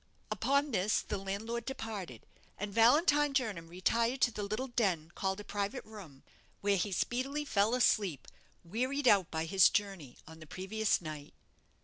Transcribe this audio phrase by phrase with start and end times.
[0.31, 2.25] Upon this the landlord departed,
[2.57, 6.23] and Valentine Jernam retired to the little den called a private room,
[6.61, 8.27] where he speedily fell asleep,
[8.63, 11.35] wearied out by his journey on the previous night.